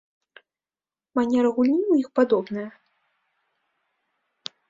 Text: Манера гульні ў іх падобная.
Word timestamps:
Манера 1.19 1.49
гульні 1.57 1.83
ў 1.91 1.95
іх 2.05 2.09
падобная. 2.19 2.65